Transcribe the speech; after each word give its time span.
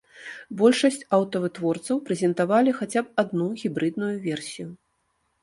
Большасць 0.61 0.95
аўтавытворцаў 1.17 1.99
прэзентавалі 2.07 2.75
хаця 2.79 3.05
б 3.11 3.15
адну 3.25 3.47
гібрыдную 3.67 4.11
версію. 4.27 4.69